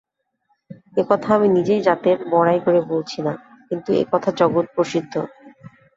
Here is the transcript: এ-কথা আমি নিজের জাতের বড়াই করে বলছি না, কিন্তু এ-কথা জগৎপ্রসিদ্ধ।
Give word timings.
এ-কথা 0.97 1.29
আমি 1.37 1.47
নিজের 1.57 1.79
জাতের 1.81 2.17
বড়াই 2.29 2.59
করে 2.65 2.79
বলছি 2.91 3.19
না, 3.21 3.33
কিন্তু 3.69 3.89
এ-কথা 3.93 4.29
জগৎপ্রসিদ্ধ। 4.39 5.13